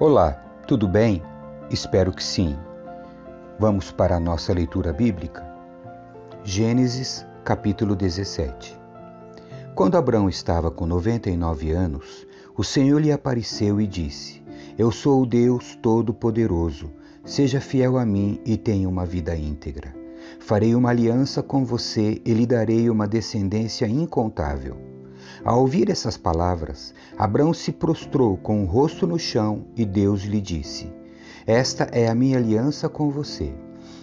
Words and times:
Olá, 0.00 0.32
tudo 0.66 0.88
bem? 0.88 1.22
Espero 1.70 2.10
que 2.10 2.24
sim. 2.24 2.56
Vamos 3.58 3.92
para 3.92 4.16
a 4.16 4.18
nossa 4.18 4.50
leitura 4.50 4.94
bíblica? 4.94 5.46
Gênesis, 6.42 7.26
capítulo 7.44 7.94
17. 7.94 8.80
Quando 9.74 9.98
Abraão 9.98 10.26
estava 10.26 10.70
com 10.70 10.86
99 10.86 11.72
anos, 11.72 12.26
o 12.56 12.64
Senhor 12.64 12.98
lhe 12.98 13.12
apareceu 13.12 13.78
e 13.78 13.86
disse: 13.86 14.42
Eu 14.78 14.90
sou 14.90 15.20
o 15.20 15.26
Deus 15.26 15.76
Todo-Poderoso. 15.82 16.90
Seja 17.22 17.60
fiel 17.60 17.98
a 17.98 18.06
mim 18.06 18.40
e 18.46 18.56
tenha 18.56 18.88
uma 18.88 19.04
vida 19.04 19.36
íntegra. 19.36 19.94
Farei 20.38 20.74
uma 20.74 20.88
aliança 20.88 21.42
com 21.42 21.62
você 21.62 22.22
e 22.24 22.32
lhe 22.32 22.46
darei 22.46 22.88
uma 22.88 23.06
descendência 23.06 23.84
incontável. 23.84 24.78
Ao 25.44 25.60
ouvir 25.60 25.88
essas 25.88 26.16
palavras, 26.16 26.94
Abraão 27.16 27.54
se 27.54 27.72
prostrou 27.72 28.36
com 28.36 28.62
o 28.62 28.66
rosto 28.66 29.06
no 29.06 29.18
chão 29.18 29.64
e 29.74 29.86
Deus 29.86 30.22
lhe 30.22 30.40
disse: 30.40 30.92
Esta 31.46 31.84
é 31.92 32.08
a 32.08 32.14
minha 32.14 32.36
aliança 32.36 32.88
com 32.88 33.10
você. 33.10 33.52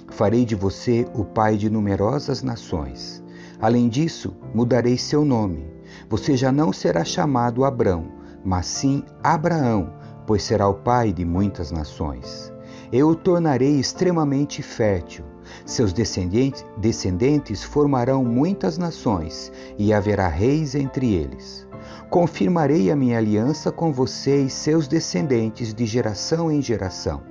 Farei 0.10 0.46
de 0.46 0.56
você 0.56 1.06
o 1.14 1.24
pai 1.24 1.56
de 1.56 1.70
numerosas 1.70 2.42
nações. 2.42 3.24
Além 3.60 3.88
disso, 3.88 4.36
mudarei 4.54 4.98
seu 4.98 5.24
nome. 5.24 5.66
Você 6.10 6.36
já 6.36 6.52
não 6.52 6.74
será 6.74 7.04
chamado 7.04 7.64
Abrão, 7.64 8.12
mas 8.44 8.66
sim 8.66 9.04
Abraão, 9.24 9.94
pois 10.26 10.44
será 10.44 10.68
o 10.68 10.76
pai 10.76 11.14
de 11.14 11.24
muitas 11.24 11.72
nações. 11.72 12.52
Eu 12.92 13.10
o 13.10 13.16
tornarei 13.16 13.80
extremamente 13.80 14.64
fértil. 14.64 15.26
Seus 15.66 15.94
descendentes, 15.94 17.64
formarão 17.64 18.24
muitas 18.24 18.78
nações, 18.78 19.52
e 19.78 19.94
haverá 19.94 20.28
reis 20.28 20.76
entre 20.76 21.14
eles. 21.14 21.68
Confirmarei 22.10 22.90
a 22.92 22.96
minha 22.96 23.18
aliança 23.18 23.72
com 23.72 23.92
você 23.92 24.44
e 24.44 24.50
seus 24.50 24.88
descendentes 24.88 25.74
de 25.74 25.86
geração 25.86 26.52
em 26.52 26.62
geração. 26.62 27.22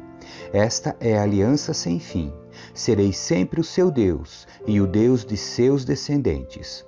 Esta 0.53 0.97
é 1.01 1.19
a 1.19 1.23
aliança 1.23 1.73
sem 1.73 1.99
fim. 1.99 2.33
Serei 2.75 3.13
sempre 3.13 3.61
o 3.61 3.65
seu 3.65 3.91
Deus 3.91 4.47
e 4.67 4.81
o 4.81 4.87
Deus 4.87 5.25
de 5.25 5.37
seus 5.37 5.85
descendentes. 5.85 6.85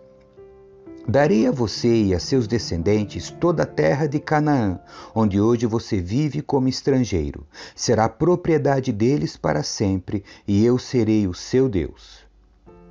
Darei 1.11 1.47
a 1.47 1.51
você 1.51 2.03
e 2.03 2.15
a 2.15 2.21
seus 2.21 2.47
descendentes 2.47 3.31
toda 3.31 3.63
a 3.63 3.67
terra 3.67 4.07
de 4.07 4.21
Canaã, 4.21 4.79
onde 5.15 5.41
hoje 5.41 5.65
você 5.65 6.03
vive 6.03 6.43
como 6.43 6.69
estrangeiro. 6.69 7.47
Será 7.75 8.11
propriedade 8.11 8.93
deles 8.93 9.35
para 9.35 9.63
sempre, 9.63 10.23
e 10.47 10.63
eu 10.63 10.79
serei 10.79 11.27
o 11.27 11.33
seu 11.33 11.67
Deus. 11.67 12.27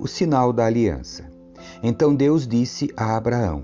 O 0.00 0.08
sinal 0.08 0.52
da 0.52 0.66
aliança. 0.66 1.30
Então 1.80 2.12
Deus 2.12 2.44
disse 2.44 2.92
a 2.96 3.16
Abraão: 3.16 3.62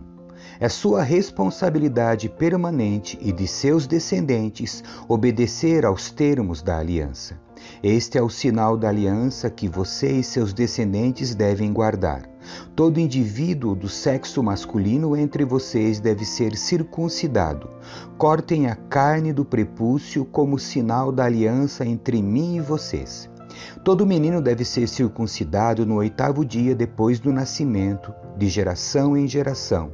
É 0.61 0.69
sua 0.69 1.03
responsabilidade 1.03 2.29
permanente 2.29 3.19
e 3.21 3.33
de 3.33 3.49
seus 3.49 3.89
descendentes 3.89 4.85
obedecer 5.09 5.85
aos 5.85 6.13
termos 6.13 6.63
da 6.63 6.79
aliança. 6.79 7.41
Este 7.83 8.19
é 8.19 8.23
o 8.23 8.31
sinal 8.31 8.77
da 8.77 8.89
aliança 8.89 9.51
que 9.51 9.69
você 9.69 10.13
e 10.13 10.23
seus 10.23 10.53
descendentes 10.53 11.35
devem 11.35 11.73
guardar. 11.73 12.34
Todo 12.75 13.01
indivíduo 13.01 13.75
do 13.75 13.89
sexo 13.89 14.43
masculino 14.43 15.17
entre 15.17 15.45
vocês 15.45 16.01
deve 16.01 16.25
ser 16.25 16.57
circuncidado. 16.57 17.71
Cortem 18.19 18.67
a 18.67 18.75
carne 18.75 19.33
do 19.33 19.45
prepúcio 19.45 20.25
como 20.25 20.59
sinal 20.59 21.13
da 21.13 21.25
aliança 21.25 21.85
entre 21.85 22.23
mim 22.23 22.57
e 22.57 22.61
vocês. 22.61 23.29
Todo 23.85 24.07
menino 24.07 24.41
deve 24.41 24.65
ser 24.65 24.89
circuncidado 24.89 25.85
no 25.87 25.97
oitavo 25.97 26.45
dia 26.45 26.75
depois 26.75 27.21
do 27.21 27.33
nascimento, 27.33 28.13
de 28.37 28.49
geração 28.49 29.17
em 29.17 29.29
geração. 29.29 29.93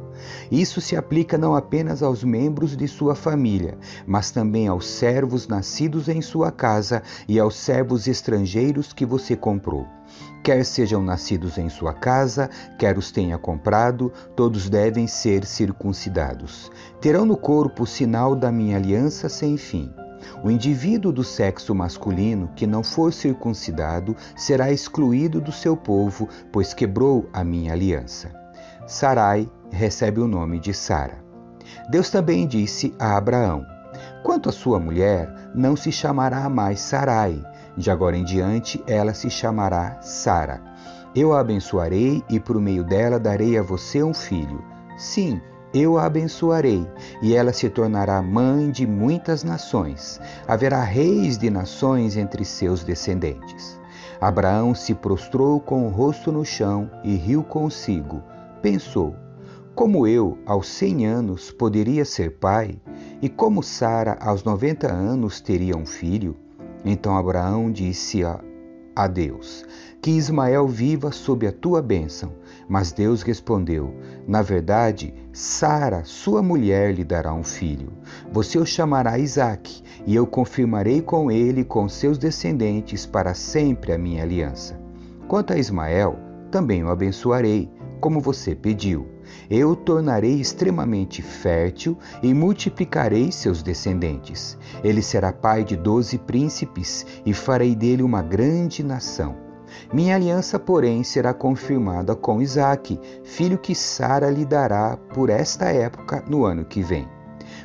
Isso 0.51 0.81
se 0.81 0.97
aplica 0.97 1.37
não 1.37 1.55
apenas 1.55 2.03
aos 2.03 2.23
membros 2.23 2.77
de 2.77 2.87
sua 2.87 3.15
família, 3.15 3.77
mas 4.07 4.31
também 4.31 4.69
aos 4.69 4.87
servos 4.87 5.49
nascidos 5.49 6.09
em 6.09 6.23
sua 6.23 6.51
casa 6.51 7.03
e 7.29 7.39
aos 7.39 7.57
servos 7.57 8.07
estrangeiros 8.07 8.93
que 8.93 9.05
você 9.05 9.37
comprou. 9.37 9.87
Quer 10.43 10.65
sejam 10.65 11.03
nascidos 11.03 11.59
em 11.59 11.69
sua 11.69 11.93
casa, 11.93 12.49
quer 12.79 12.97
os 12.97 13.13
tenha 13.13 13.37
comprado, 13.37 14.11
todos 14.35 14.71
devem 14.71 15.07
ser 15.07 15.45
circuncidados. 15.45 16.73
Terão 17.01 17.27
no 17.27 17.37
corpo 17.37 17.83
o 17.83 17.87
sinal 17.87 18.35
da 18.35 18.51
minha 18.51 18.77
aliança 18.77 19.29
sem 19.29 19.57
fim. 19.57 19.93
O 20.43 20.51
indivíduo 20.51 21.13
do 21.13 21.23
sexo 21.23 21.75
masculino 21.75 22.51
que 22.57 22.67
não 22.67 22.83
for 22.83 23.13
circuncidado 23.13 24.17
será 24.35 24.71
excluído 24.71 25.41
do 25.41 25.53
seu 25.53 25.77
povo, 25.77 26.29
pois 26.51 26.73
quebrou 26.73 27.29
a 27.33 27.45
minha 27.45 27.73
aliança. 27.73 28.31
Sarai 28.87 29.51
recebe 29.71 30.21
o 30.21 30.27
nome 30.27 30.59
de 30.59 30.73
Sara. 30.73 31.23
Deus 31.91 32.11
também 32.11 32.47
disse 32.47 32.95
a 32.99 33.17
Abraão: 33.17 33.65
Quanto 34.23 34.49
à 34.49 34.53
sua 34.53 34.81
mulher, 34.81 35.33
não 35.55 35.77
se 35.77 35.93
chamará 35.93 36.49
mais 36.49 36.81
Sarai, 36.81 37.43
de 37.77 37.91
agora 37.91 38.17
em 38.17 38.25
diante 38.25 38.83
ela 38.87 39.15
se 39.15 39.31
chamará 39.31 40.01
Sara. 40.01 40.63
Eu 41.15 41.33
a 41.33 41.41
abençoarei 41.41 42.23
e 42.29 42.39
por 42.39 42.61
meio 42.61 42.85
dela 42.85 43.19
darei 43.19 43.59
a 43.59 43.63
você 43.63 44.03
um 44.03 44.15
filho. 44.15 44.63
Sim, 44.97 45.41
eu 45.73 45.97
a 45.97 46.05
abençoarei, 46.05 46.87
e 47.23 47.35
ela 47.35 47.53
se 47.53 47.69
tornará 47.69 48.21
mãe 48.21 48.71
de 48.71 48.87
muitas 48.87 49.45
nações. 49.45 50.21
Haverá 50.47 50.83
reis 50.83 51.39
de 51.39 51.49
nações 51.49 52.17
entre 52.17 52.45
seus 52.45 52.85
descendentes. 52.85 53.81
Abraão 54.21 54.75
se 54.75 54.95
prostrou 54.95 55.61
com 55.61 55.87
o 55.87 55.91
rosto 55.91 56.31
no 56.31 56.45
chão 56.45 56.91
e 57.03 57.15
riu 57.15 57.43
consigo. 57.43 58.23
Pensou: 58.61 59.15
como 59.75 60.07
eu, 60.07 60.37
aos 60.45 60.69
cem 60.69 61.07
anos, 61.07 61.51
poderia 61.51 62.05
ser 62.05 62.39
pai, 62.39 62.79
e 63.23 63.29
como 63.29 63.63
Sara, 63.63 64.19
aos 64.21 64.45
noventa 64.45 64.93
anos, 64.93 65.41
teria 65.41 65.77
um 65.77 65.87
filho? 65.87 66.37
Então 66.85 67.17
Abraão 67.17 67.71
disse 67.71 68.25
a, 68.25 68.41
a 68.95 69.07
Deus: 69.07 69.65
Que 70.01 70.11
Ismael 70.11 70.67
viva 70.67 71.13
sob 71.13 71.47
a 71.47 71.53
tua 71.53 71.83
bênção. 71.83 72.33
Mas 72.69 72.93
Deus 72.93 73.23
respondeu: 73.23 73.95
Na 74.27 74.43
verdade, 74.43 75.13
Sara, 75.33 76.05
sua 76.05 76.43
mulher, 76.43 76.95
lhe 76.95 77.05
dará 77.05 77.33
um 77.33 77.45
filho. 77.45 77.93
Você 78.33 78.59
o 78.59 78.65
chamará 78.65 79.19
Isaque, 79.19 79.83
e 80.07 80.15
eu 80.15 80.27
confirmarei 80.27 81.03
com 81.03 81.31
ele 81.31 81.63
e 81.63 81.65
com 81.65 81.89
seus 81.89 82.17
descendentes 82.17 83.07
para 83.07 83.35
sempre 83.35 83.93
a 83.93 83.99
minha 83.99 84.23
aliança. 84.23 84.81
Quanto 85.29 85.53
a 85.53 85.59
Ismael, 85.59 86.19
também 86.51 86.83
o 86.83 86.91
abençoarei, 86.91 87.71
como 88.01 88.21
você 88.21 88.55
pediu. 88.55 89.07
Eu 89.51 89.75
tornarei 89.75 90.41
extremamente 90.41 91.23
fértil 91.23 91.97
e 92.23 92.33
multiplicarei 92.33 93.31
seus 93.33 93.63
descendentes. 93.63 94.57
Ele 94.83 95.03
será 95.03 95.33
pai 95.33 95.65
de 95.65 95.77
doze 95.77 96.19
príncipes 96.19 97.07
e 97.25 97.33
farei 97.33 97.75
dele 97.75 98.03
uma 98.03 98.23
grande 98.23 98.83
nação. 98.83 99.37
Minha 99.93 100.17
aliança, 100.17 100.59
porém, 100.59 101.03
será 101.03 101.33
confirmada 101.33 102.15
com 102.15 102.43
Isaque, 102.43 102.99
filho 103.25 103.59
que 103.59 103.75
Sara 103.75 104.31
lhe 104.31 104.45
dará 104.45 104.97
por 105.15 105.31
esta 105.31 105.67
época 105.67 106.25
no 106.29 106.45
ano 106.45 106.65
que 106.65 106.83
vem. 106.83 107.09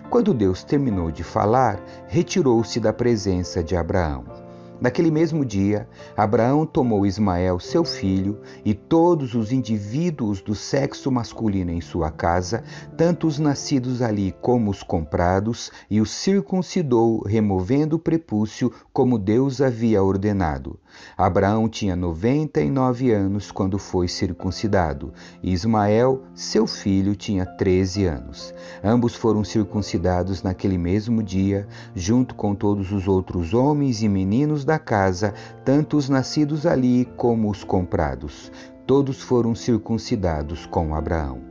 Quando 0.09 0.33
Deus 0.33 0.63
terminou 0.63 1.11
de 1.11 1.23
falar, 1.23 1.83
retirou-se 2.07 2.79
da 2.79 2.93
presença 2.93 3.63
de 3.63 3.75
Abraão. 3.75 4.44
Naquele 4.79 5.09
mesmo 5.09 5.45
dia, 5.45 5.87
Abraão 6.17 6.65
tomou 6.65 7.05
Ismael, 7.05 7.59
seu 7.59 7.85
filho, 7.85 8.41
e 8.63 8.73
todos 8.73 9.33
os 9.33 9.51
indivíduos 9.51 10.41
do 10.41 10.53
sexo 10.53 11.09
masculino 11.09 11.71
em 11.71 11.79
sua 11.79 12.11
casa, 12.11 12.63
tanto 12.97 13.25
os 13.25 13.39
nascidos 13.39 14.01
ali 14.01 14.35
como 14.41 14.69
os 14.69 14.83
comprados, 14.83 15.71
e 15.89 16.01
os 16.01 16.11
circuncidou, 16.11 17.23
removendo 17.25 17.95
o 17.95 17.99
prepúcio, 17.99 18.71
como 18.91 19.17
Deus 19.17 19.61
havia 19.61 20.03
ordenado. 20.03 20.77
Abraão 21.17 21.69
tinha 21.69 21.95
noventa 21.95 22.61
e 22.61 22.69
nove 22.69 23.11
anos 23.11 23.51
quando 23.51 23.79
foi 23.79 24.07
circuncidado, 24.07 25.13
e 25.41 25.51
Ismael, 25.51 26.23
seu 26.33 26.67
filho, 26.67 27.15
tinha 27.15 27.45
treze 27.45 28.05
anos. 28.05 28.53
Ambos 28.83 29.15
foram 29.15 29.43
circuncidados 29.43 30.43
naquele 30.43 30.77
mesmo 30.77 31.23
dia, 31.23 31.67
junto 31.95 32.35
com 32.35 32.53
todos 32.53 32.91
os 32.91 33.07
outros 33.07 33.53
homens 33.53 34.01
e 34.01 34.09
meninos 34.09 34.65
da 34.65 34.77
casa, 34.77 35.33
tanto 35.63 35.97
os 35.97 36.09
nascidos 36.09 36.65
ali 36.65 37.05
como 37.17 37.49
os 37.49 37.63
comprados. 37.63 38.51
Todos 38.85 39.21
foram 39.21 39.55
circuncidados 39.55 40.65
com 40.65 40.93
Abraão. 40.93 41.41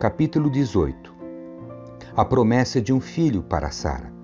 Capítulo 0.00 0.50
18 0.50 1.14
A 2.16 2.24
promessa 2.24 2.80
de 2.80 2.92
um 2.92 3.00
filho 3.00 3.42
para 3.42 3.70
Sara. 3.70 4.15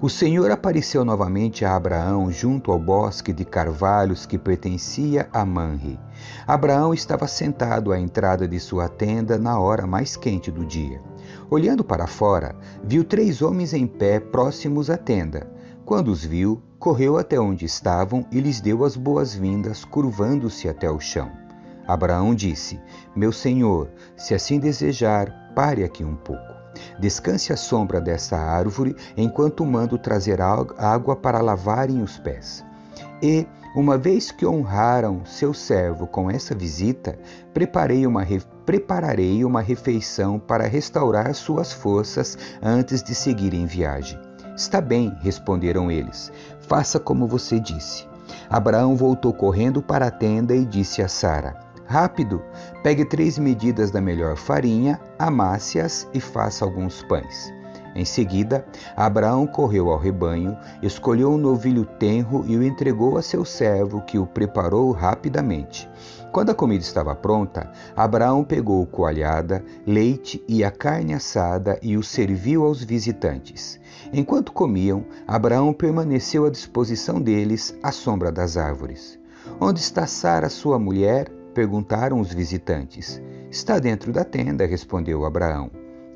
O 0.00 0.08
Senhor 0.08 0.50
apareceu 0.50 1.04
novamente 1.04 1.64
a 1.64 1.76
Abraão 1.76 2.30
junto 2.30 2.72
ao 2.72 2.78
bosque 2.78 3.32
de 3.32 3.44
carvalhos 3.44 4.26
que 4.26 4.38
pertencia 4.38 5.28
a 5.32 5.44
Manre. 5.44 5.98
Abraão 6.46 6.92
estava 6.92 7.26
sentado 7.26 7.92
à 7.92 7.98
entrada 7.98 8.46
de 8.48 8.58
sua 8.58 8.88
tenda 8.88 9.38
na 9.38 9.58
hora 9.58 9.86
mais 9.86 10.16
quente 10.16 10.50
do 10.50 10.64
dia. 10.64 11.00
Olhando 11.50 11.84
para 11.84 12.06
fora, 12.06 12.56
viu 12.82 13.04
três 13.04 13.42
homens 13.42 13.72
em 13.72 13.86
pé 13.86 14.18
próximos 14.18 14.90
à 14.90 14.96
tenda. 14.96 15.50
Quando 15.84 16.08
os 16.08 16.24
viu, 16.24 16.62
correu 16.78 17.18
até 17.18 17.38
onde 17.38 17.64
estavam 17.64 18.26
e 18.30 18.40
lhes 18.40 18.60
deu 18.60 18.84
as 18.84 18.96
boas-vindas, 18.96 19.84
curvando-se 19.84 20.68
até 20.68 20.90
o 20.90 20.98
chão. 20.98 21.30
Abraão 21.86 22.34
disse: 22.34 22.80
Meu 23.14 23.32
senhor, 23.32 23.90
se 24.16 24.34
assim 24.34 24.58
desejar, 24.58 25.52
pare 25.54 25.84
aqui 25.84 26.04
um 26.04 26.16
pouco. 26.16 26.51
Descanse 26.98 27.52
à 27.52 27.56
sombra 27.56 28.00
desta 28.00 28.36
árvore, 28.36 28.96
enquanto 29.16 29.64
mando 29.64 29.98
trazer 29.98 30.40
água 30.40 31.16
para 31.16 31.40
lavarem 31.40 32.02
os 32.02 32.18
pés. 32.18 32.64
E, 33.22 33.46
uma 33.74 33.96
vez 33.96 34.30
que 34.30 34.44
honraram 34.44 35.24
seu 35.24 35.54
servo 35.54 36.06
com 36.06 36.30
essa 36.30 36.54
visita, 36.54 37.18
preparei 37.54 38.06
uma, 38.06 38.26
prepararei 38.66 39.44
uma 39.44 39.62
refeição 39.62 40.38
para 40.38 40.66
restaurar 40.66 41.34
suas 41.34 41.72
forças 41.72 42.36
antes 42.62 43.02
de 43.02 43.14
seguir 43.14 43.54
em 43.54 43.64
viagem. 43.64 44.18
Está 44.54 44.80
bem, 44.80 45.16
responderam 45.22 45.90
eles. 45.90 46.30
Faça 46.60 47.00
como 47.00 47.26
você 47.26 47.58
disse. 47.58 48.06
Abraão 48.50 48.94
voltou 48.94 49.32
correndo 49.32 49.80
para 49.80 50.08
a 50.08 50.10
tenda 50.10 50.54
e 50.54 50.66
disse 50.66 51.00
a 51.00 51.08
Sara: 51.08 51.56
Rápido, 51.92 52.42
pegue 52.82 53.04
três 53.04 53.36
medidas 53.36 53.90
da 53.90 54.00
melhor 54.00 54.34
farinha, 54.34 54.98
amasse-as 55.18 56.08
e 56.14 56.20
faça 56.20 56.64
alguns 56.64 57.02
pães. 57.02 57.52
Em 57.94 58.02
seguida, 58.02 58.64
Abraão 58.96 59.46
correu 59.46 59.90
ao 59.90 59.98
rebanho, 59.98 60.56
escolheu 60.82 61.30
um 61.30 61.36
novilho 61.36 61.84
tenro 61.84 62.46
e 62.46 62.56
o 62.56 62.62
entregou 62.62 63.18
a 63.18 63.22
seu 63.22 63.44
servo, 63.44 64.00
que 64.06 64.18
o 64.18 64.26
preparou 64.26 64.90
rapidamente. 64.90 65.86
Quando 66.32 66.48
a 66.48 66.54
comida 66.54 66.82
estava 66.82 67.14
pronta, 67.14 67.70
Abraão 67.94 68.42
pegou 68.42 68.86
coalhada, 68.86 69.62
leite 69.86 70.42
e 70.48 70.64
a 70.64 70.70
carne 70.70 71.12
assada 71.12 71.78
e 71.82 71.98
o 71.98 72.02
serviu 72.02 72.64
aos 72.64 72.82
visitantes. 72.82 73.78
Enquanto 74.14 74.50
comiam, 74.50 75.04
Abraão 75.28 75.74
permaneceu 75.74 76.46
à 76.46 76.50
disposição 76.50 77.20
deles 77.20 77.76
à 77.82 77.92
sombra 77.92 78.32
das 78.32 78.56
árvores. 78.56 79.18
Onde 79.60 79.80
está 79.80 80.06
Sara, 80.06 80.48
sua 80.48 80.78
mulher? 80.78 81.41
Perguntaram 81.52 82.20
os 82.20 82.32
visitantes. 82.32 83.20
Está 83.50 83.78
dentro 83.78 84.12
da 84.12 84.24
tenda, 84.24 84.66
respondeu 84.66 85.24
Abraão. 85.24 85.70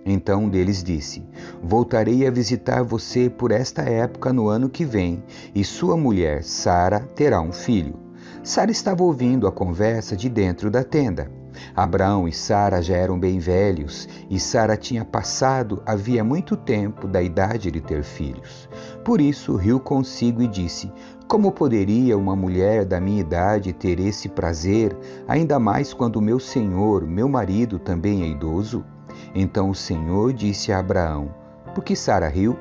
Então 0.05 0.45
um 0.45 0.49
deles 0.49 0.83
disse: 0.83 1.25
Voltarei 1.63 2.27
a 2.27 2.31
visitar 2.31 2.83
você 2.83 3.29
por 3.29 3.51
esta 3.51 3.83
época 3.83 4.33
no 4.33 4.49
ano 4.49 4.69
que 4.69 4.85
vem, 4.85 5.23
e 5.55 5.65
sua 5.65 5.97
mulher, 5.97 6.45
Sara, 6.45 7.01
terá 7.01 7.41
um 7.41 7.53
filho. 7.53 7.95
Sara 8.43 8.71
estava 8.71 9.03
ouvindo 9.03 9.47
a 9.47 9.53
conversa 9.53 10.17
de 10.17 10.29
dentro 10.29 10.71
da 10.71 10.85
tenda. 10.85 11.31
Abraão 11.75 12.29
e 12.29 12.33
Sara 12.33 12.81
já 12.81 12.97
eram 12.97 13.19
bem 13.19 13.39
velhos, 13.39 14.09
e 14.31 14.39
Sara 14.39 14.77
tinha 14.77 15.05
passado 15.05 15.83
havia 15.85 16.23
muito 16.23 16.57
tempo 16.57 17.09
da 17.09 17.23
idade 17.23 17.71
de 17.71 17.81
ter 17.81 18.03
filhos. 18.05 18.69
Por 19.07 19.21
isso 19.21 19.55
riu 19.55 19.79
consigo 19.79 20.43
e 20.43 20.49
disse: 20.49 20.91
Como 21.29 21.53
poderia 21.53 22.19
uma 22.19 22.35
mulher 22.35 22.85
da 22.85 23.01
minha 23.01 23.21
idade 23.21 23.73
ter 23.73 24.01
esse 24.01 24.29
prazer, 24.29 24.97
ainda 25.29 25.61
mais 25.61 25.95
quando 25.95 26.21
meu 26.21 26.41
senhor, 26.41 27.07
meu 27.07 27.29
marido, 27.29 27.79
também 27.79 28.25
é 28.25 28.27
idoso? 28.27 28.85
Então 29.33 29.71
o 29.71 29.75
Senhor 29.77 30.33
disse 30.33 30.73
a 30.73 30.81
Abraão: 30.81 31.33
Por 31.73 31.85
que 31.85 31.95
Sara 31.95 32.27
riu? 32.27 32.59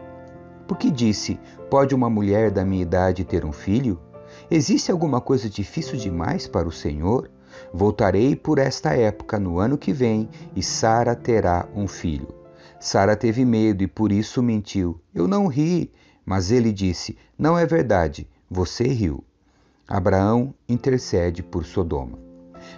Porque 0.67 0.91
disse: 0.91 1.39
Pode 1.67 1.95
uma 1.95 2.11
mulher 2.11 2.51
da 2.51 2.63
minha 2.63 2.83
idade 2.83 3.25
ter 3.25 3.43
um 3.43 3.51
filho? 3.51 3.99
Existe 4.51 4.91
alguma 4.91 5.19
coisa 5.19 5.49
difícil 5.49 5.97
demais 5.97 6.47
para 6.47 6.67
o 6.67 6.71
Senhor? 6.71 7.27
Voltarei 7.73 8.35
por 8.35 8.59
esta 8.59 8.93
época 8.93 9.39
no 9.39 9.57
ano 9.57 9.79
que 9.79 9.91
vem 9.91 10.29
e 10.55 10.61
Sara 10.61 11.15
terá 11.15 11.67
um 11.75 11.87
filho. 11.87 12.44
Sara 12.79 13.15
teve 13.15 13.43
medo 13.45 13.83
e 13.83 13.87
por 13.87 14.11
isso 14.11 14.43
mentiu. 14.43 14.99
Eu 15.13 15.27
não 15.27 15.47
ri. 15.47 15.91
Mas 16.25 16.51
ele 16.51 16.71
disse: 16.71 17.17
Não 17.37 17.57
é 17.57 17.65
verdade, 17.65 18.27
você 18.49 18.87
riu. 18.87 19.23
Abraão 19.87 20.53
intercede 20.67 21.43
por 21.43 21.65
Sodoma. 21.65 22.17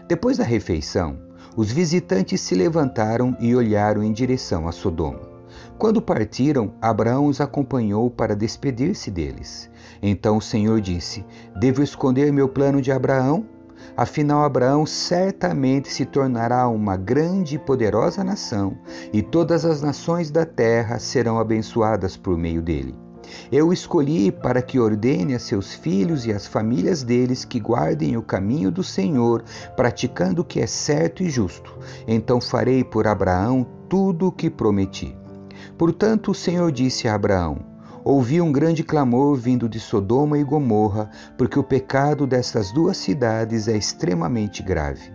Depois 0.07 0.37
da 0.37 0.43
refeição, 0.43 1.17
os 1.55 1.71
visitantes 1.71 2.41
se 2.41 2.53
levantaram 2.53 3.35
e 3.39 3.55
olharam 3.55 4.03
em 4.03 4.11
direção 4.11 4.67
a 4.67 4.71
Sodoma. 4.73 5.37
Quando 5.77 6.01
partiram, 6.01 6.73
Abraão 6.81 7.27
os 7.27 7.39
acompanhou 7.39 8.11
para 8.11 8.35
despedir-se 8.35 9.09
deles. 9.09 9.69
Então 10.01 10.37
o 10.37 10.41
Senhor 10.41 10.81
disse: 10.81 11.25
Devo 11.55 11.81
esconder 11.81 12.33
meu 12.33 12.49
plano 12.49 12.81
de 12.81 12.91
Abraão? 12.91 13.45
Afinal, 13.97 14.43
Abraão 14.43 14.85
certamente 14.85 15.91
se 15.91 16.05
tornará 16.05 16.67
uma 16.67 16.95
grande 16.95 17.55
e 17.55 17.57
poderosa 17.57 18.23
nação, 18.23 18.77
e 19.11 19.23
todas 19.23 19.65
as 19.65 19.81
nações 19.81 20.29
da 20.29 20.45
terra 20.45 20.99
serão 20.99 21.39
abençoadas 21.39 22.15
por 22.15 22.37
meio 22.37 22.61
dele. 22.61 22.93
Eu 23.51 23.73
escolhi 23.73 24.31
para 24.31 24.61
que 24.61 24.79
ordene 24.79 25.33
a 25.33 25.39
seus 25.39 25.73
filhos 25.73 26.27
e 26.27 26.31
às 26.31 26.45
famílias 26.45 27.01
deles 27.01 27.43
que 27.43 27.59
guardem 27.59 28.15
o 28.15 28.21
caminho 28.21 28.69
do 28.69 28.83
Senhor, 28.83 29.43
praticando 29.75 30.43
o 30.43 30.45
que 30.45 30.59
é 30.59 30.67
certo 30.67 31.23
e 31.23 31.29
justo. 31.29 31.75
Então 32.07 32.39
farei 32.39 32.83
por 32.83 33.07
Abraão 33.07 33.65
tudo 33.89 34.27
o 34.27 34.31
que 34.31 34.49
prometi. 34.49 35.17
Portanto, 35.75 36.31
o 36.31 36.35
Senhor 36.35 36.71
disse 36.71 37.07
a 37.07 37.15
Abraão: 37.15 37.76
Ouvi 38.09 38.39
um 38.39 38.53
grande 38.53 38.85
clamor 38.85 39.35
vindo 39.35 39.67
de 39.67 39.81
Sodoma 39.81 40.39
e 40.39 40.43
Gomorra, 40.45 41.09
porque 41.37 41.59
o 41.59 41.63
pecado 41.63 42.25
destas 42.25 42.71
duas 42.71 42.95
cidades 42.95 43.67
é 43.67 43.75
extremamente 43.75 44.63
grave. 44.63 45.11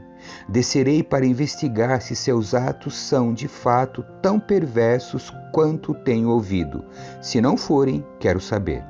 Descerei 0.46 1.02
para 1.02 1.24
investigar 1.24 2.02
se 2.02 2.14
seus 2.14 2.52
atos 2.52 2.94
são 2.94 3.32
de 3.32 3.48
fato 3.48 4.04
tão 4.20 4.38
perversos 4.38 5.32
quanto 5.54 5.94
tenho 5.94 6.28
ouvido. 6.28 6.84
Se 7.22 7.40
não 7.40 7.56
forem, 7.56 8.04
quero 8.20 8.42
saber. 8.42 8.84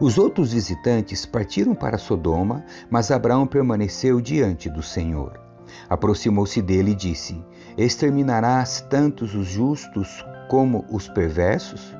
Os 0.00 0.16
outros 0.16 0.54
visitantes 0.54 1.26
partiram 1.26 1.74
para 1.74 1.98
Sodoma, 1.98 2.64
mas 2.88 3.10
Abraão 3.10 3.46
permaneceu 3.46 4.22
diante 4.22 4.70
do 4.70 4.82
Senhor. 4.82 5.38
Aproximou-se 5.86 6.62
dele 6.62 6.92
e 6.92 6.96
disse: 6.96 7.44
Exterminarás 7.76 8.80
tantos 8.88 9.34
os 9.34 9.48
justos 9.48 10.24
como 10.48 10.82
os 10.90 11.10
perversos? 11.10 11.94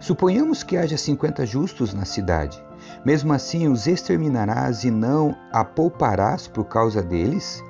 Suponhamos 0.00 0.62
que 0.62 0.76
haja 0.76 0.96
cinquenta 0.96 1.44
justos 1.44 1.94
na 1.94 2.04
cidade. 2.04 2.62
Mesmo 3.04 3.32
assim 3.32 3.68
os 3.68 3.86
exterminarás 3.86 4.84
e 4.84 4.90
não 4.90 5.36
a 5.52 5.64
pouparás 5.64 6.46
por 6.46 6.64
causa 6.64 7.02
deles? 7.02 7.62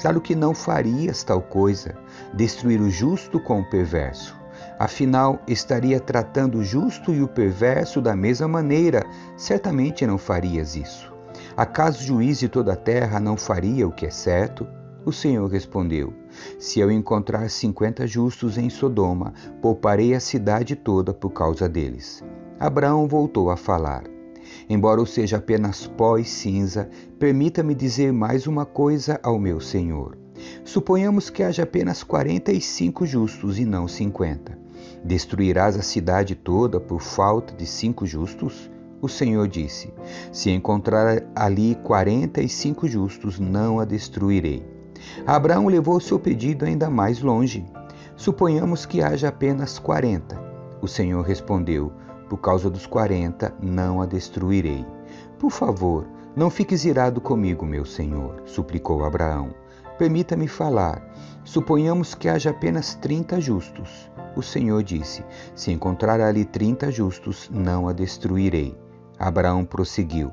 Claro 0.00 0.20
que 0.20 0.34
não 0.34 0.54
farias 0.54 1.22
tal 1.22 1.42
coisa, 1.42 1.94
destruir 2.34 2.80
o 2.80 2.90
justo 2.90 3.38
com 3.40 3.60
o 3.60 3.70
perverso. 3.70 4.36
Afinal, 4.78 5.40
estaria 5.46 6.00
tratando 6.00 6.58
o 6.58 6.64
justo 6.64 7.12
e 7.12 7.22
o 7.22 7.28
perverso 7.28 8.00
da 8.00 8.16
mesma 8.16 8.48
maneira, 8.48 9.04
certamente 9.36 10.06
não 10.06 10.18
farias 10.18 10.74
isso. 10.74 11.12
Acaso 11.56 12.00
o 12.00 12.06
juiz 12.06 12.38
de 12.38 12.48
toda 12.48 12.72
a 12.72 12.76
terra 12.76 13.20
não 13.20 13.36
faria 13.36 13.86
o 13.86 13.92
que 13.92 14.06
é 14.06 14.10
certo? 14.10 14.66
O 15.04 15.12
Senhor 15.12 15.46
respondeu: 15.48 16.14
Se 16.58 16.80
eu 16.80 16.90
encontrar 16.90 17.48
cinquenta 17.50 18.06
justos 18.06 18.58
em 18.58 18.70
Sodoma, 18.70 19.32
pouparei 19.60 20.14
a 20.14 20.20
cidade 20.20 20.76
toda 20.76 21.12
por 21.12 21.30
causa 21.30 21.68
deles. 21.68 22.22
Abraão 22.58 23.08
voltou 23.08 23.50
a 23.50 23.56
falar. 23.56 24.04
Embora 24.68 25.00
eu 25.00 25.06
seja 25.06 25.38
apenas 25.38 25.86
pó 25.86 26.18
e 26.18 26.24
cinza, 26.24 26.88
permita-me 27.18 27.74
dizer 27.74 28.12
mais 28.12 28.46
uma 28.46 28.64
coisa 28.64 29.18
ao 29.22 29.38
meu 29.38 29.60
Senhor. 29.60 30.16
Suponhamos 30.64 31.30
que 31.30 31.42
haja 31.42 31.62
apenas 31.62 32.02
quarenta 32.02 32.52
e 32.52 32.60
cinco 32.60 33.06
justos 33.06 33.58
e 33.58 33.64
não 33.64 33.86
cinquenta. 33.86 34.58
Destruirás 35.04 35.76
a 35.76 35.82
cidade 35.82 36.34
toda 36.34 36.80
por 36.80 37.00
falta 37.00 37.54
de 37.54 37.66
cinco 37.66 38.06
justos? 38.06 38.70
O 39.00 39.08
Senhor 39.08 39.48
disse: 39.48 39.92
Se 40.32 40.50
encontrar 40.50 41.24
ali 41.34 41.74
quarenta 41.82 42.40
e 42.40 42.48
cinco 42.48 42.86
justos, 42.86 43.38
não 43.38 43.80
a 43.80 43.84
destruirei. 43.84 44.64
Abraão 45.26 45.66
levou 45.66 46.00
seu 46.00 46.18
pedido 46.18 46.64
ainda 46.64 46.90
mais 46.90 47.20
longe. 47.20 47.64
Suponhamos 48.16 48.86
que 48.86 49.02
haja 49.02 49.28
apenas 49.28 49.78
quarenta. 49.78 50.40
O 50.80 50.88
Senhor 50.88 51.22
respondeu: 51.22 51.92
Por 52.28 52.38
causa 52.38 52.68
dos 52.68 52.86
quarenta, 52.86 53.54
não 53.60 54.02
a 54.02 54.06
destruirei. 54.06 54.84
Por 55.38 55.50
favor, 55.50 56.06
não 56.34 56.48
fiques 56.48 56.84
irado 56.84 57.20
comigo, 57.20 57.66
meu 57.66 57.84
Senhor, 57.84 58.42
suplicou 58.46 59.04
Abraão. 59.04 59.54
Permita-me 59.98 60.48
falar. 60.48 61.02
Suponhamos 61.44 62.14
que 62.14 62.28
haja 62.28 62.50
apenas 62.50 62.94
trinta 62.94 63.40
justos. 63.40 64.10
O 64.34 64.42
Senhor 64.42 64.82
disse: 64.82 65.24
Se 65.54 65.70
encontrar 65.70 66.20
ali 66.20 66.44
trinta 66.44 66.90
justos, 66.90 67.50
não 67.52 67.88
a 67.88 67.92
destruirei. 67.92 68.76
Abraão 69.18 69.64
prosseguiu: 69.64 70.32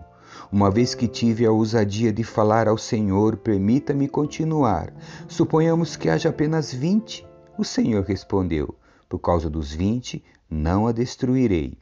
uma 0.51 0.71
vez 0.71 0.95
que 0.95 1.07
tive 1.07 1.45
a 1.45 1.51
ousadia 1.51 2.11
de 2.11 2.23
falar 2.23 2.67
ao 2.67 2.77
Senhor, 2.77 3.37
permita-me 3.37 4.07
continuar. 4.07 4.93
Suponhamos 5.27 5.95
que 5.95 6.09
haja 6.09 6.29
apenas 6.29 6.73
vinte. 6.73 7.27
O 7.57 7.63
Senhor 7.63 8.03
respondeu: 8.03 8.75
Por 9.07 9.19
causa 9.19 9.49
dos 9.49 9.71
vinte, 9.71 10.23
não 10.49 10.87
a 10.87 10.91
destruirei. 10.91 11.77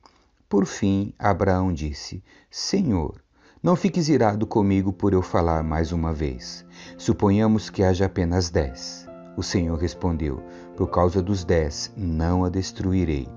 Por 0.49 0.65
fim, 0.65 1.13
Abraão 1.19 1.73
disse: 1.73 2.23
Senhor, 2.49 3.21
não 3.61 3.75
fiques 3.75 4.07
irado 4.07 4.47
comigo 4.47 4.93
por 4.93 5.13
eu 5.13 5.21
falar 5.21 5.63
mais 5.63 5.91
uma 5.91 6.13
vez. 6.13 6.65
Suponhamos 6.97 7.69
que 7.69 7.83
haja 7.83 8.05
apenas 8.05 8.49
dez. 8.49 9.07
O 9.35 9.43
Senhor 9.43 9.77
respondeu: 9.77 10.41
Por 10.75 10.89
causa 10.89 11.21
dos 11.21 11.43
dez, 11.43 11.91
não 11.95 12.45
a 12.45 12.49
destruirei. 12.49 13.27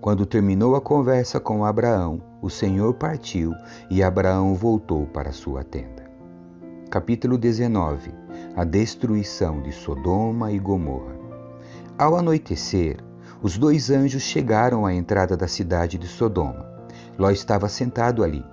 Quando 0.00 0.26
terminou 0.26 0.76
a 0.76 0.80
conversa 0.80 1.40
com 1.40 1.64
Abraão, 1.64 2.22
o 2.40 2.48
Senhor 2.48 2.94
partiu 2.94 3.52
e 3.90 4.02
Abraão 4.02 4.54
voltou 4.54 5.06
para 5.06 5.32
sua 5.32 5.64
tenda. 5.64 6.08
Capítulo 6.90 7.36
19 7.36 8.12
A 8.56 8.64
destruição 8.64 9.60
de 9.60 9.72
Sodoma 9.72 10.52
e 10.52 10.58
Gomorra. 10.58 11.16
Ao 11.98 12.16
anoitecer, 12.16 12.98
os 13.42 13.58
dois 13.58 13.90
anjos 13.90 14.22
chegaram 14.22 14.86
à 14.86 14.94
entrada 14.94 15.36
da 15.36 15.46
cidade 15.46 15.98
de 15.98 16.06
Sodoma. 16.06 16.66
Ló 17.18 17.30
estava 17.30 17.68
sentado 17.68 18.22
ali. 18.22 18.44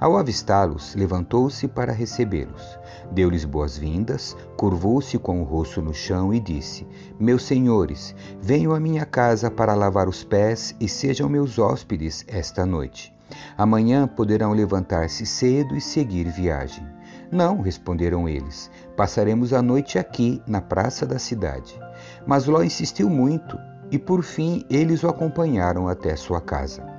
Ao 0.00 0.16
avistá-los, 0.16 0.94
levantou-se 0.94 1.68
para 1.68 1.92
recebê-los. 1.92 2.78
Deu-lhes 3.12 3.44
boas-vindas, 3.44 4.34
curvou-se 4.56 5.18
com 5.18 5.42
o 5.42 5.44
rosto 5.44 5.82
no 5.82 5.92
chão 5.92 6.32
e 6.32 6.40
disse: 6.40 6.86
Meus 7.18 7.42
senhores, 7.42 8.14
venham 8.40 8.72
à 8.72 8.80
minha 8.80 9.04
casa 9.04 9.50
para 9.50 9.74
lavar 9.74 10.08
os 10.08 10.24
pés 10.24 10.74
e 10.80 10.88
sejam 10.88 11.28
meus 11.28 11.58
hóspedes 11.58 12.24
esta 12.26 12.64
noite. 12.64 13.14
Amanhã 13.58 14.08
poderão 14.08 14.52
levantar-se 14.52 15.26
cedo 15.26 15.76
e 15.76 15.82
seguir 15.82 16.30
viagem. 16.30 16.84
Não, 17.30 17.60
responderam 17.60 18.26
eles, 18.26 18.70
passaremos 18.96 19.52
a 19.52 19.60
noite 19.60 19.98
aqui, 19.98 20.42
na 20.46 20.62
praça 20.62 21.04
da 21.04 21.18
cidade. 21.18 21.78
Mas 22.26 22.46
Ló 22.46 22.62
insistiu 22.62 23.10
muito 23.10 23.58
e 23.90 23.98
por 23.98 24.22
fim 24.22 24.64
eles 24.70 25.02
o 25.02 25.08
acompanharam 25.08 25.88
até 25.88 26.16
sua 26.16 26.40
casa. 26.40 26.89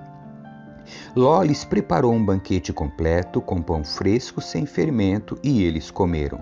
Ló 1.15 1.41
lhes 1.43 1.65
preparou 1.65 2.13
um 2.13 2.23
banquete 2.23 2.71
completo 2.71 3.41
com 3.41 3.61
pão 3.61 3.83
fresco 3.83 4.41
sem 4.41 4.65
fermento 4.65 5.37
e 5.43 5.63
eles 5.63 5.91
comeram. 5.91 6.41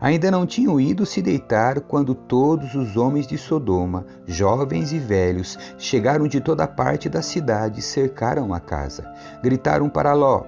Ainda 0.00 0.30
não 0.30 0.46
tinham 0.46 0.80
ido 0.80 1.04
se 1.04 1.20
deitar 1.20 1.80
quando 1.80 2.14
todos 2.14 2.74
os 2.74 2.96
homens 2.96 3.26
de 3.26 3.36
Sodoma, 3.36 4.06
jovens 4.26 4.92
e 4.92 4.98
velhos, 4.98 5.58
chegaram 5.78 6.28
de 6.28 6.40
toda 6.40 6.66
parte 6.66 7.08
da 7.08 7.22
cidade 7.22 7.80
e 7.80 7.82
cercaram 7.82 8.54
a 8.54 8.60
casa. 8.60 9.04
Gritaram 9.42 9.88
para 9.88 10.12
Ló: 10.12 10.44